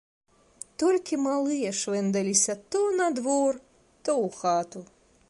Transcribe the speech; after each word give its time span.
Толькі 0.83 1.19
малыя 1.25 1.71
швэндаліся 1.81 2.53
то 2.77 2.83
на 2.99 3.07
двор, 3.19 3.63
то 4.07 4.11
ў 4.25 4.27
хату. 4.43 4.79